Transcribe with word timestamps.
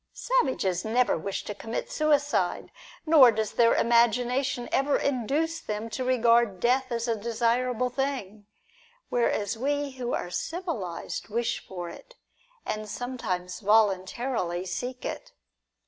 Savages 0.13 0.83
never 0.83 1.15
wish 1.15 1.43
to 1.43 1.53
commit 1.53 1.91
suicide, 1.91 2.71
nor 3.05 3.31
does 3.31 3.51
their 3.51 3.75
imagination 3.75 4.67
ever 4.71 4.97
induce 4.97 5.59
them 5.59 5.91
to 5.91 6.03
regard 6.03 6.59
death 6.59 6.91
as 6.91 7.07
a 7.07 7.15
desirable 7.15 7.91
thing; 7.91 8.47
whereas 9.09 9.59
we 9.59 9.91
who 9.91 10.11
are 10.15 10.31
civilised 10.31 11.29
wish 11.29 11.63
for 11.67 11.87
it, 11.87 12.15
and 12.65 12.89
sometimes 12.89 13.59
voluntarily 13.59 14.65
seek 14.65 15.05
it. 15.05 15.33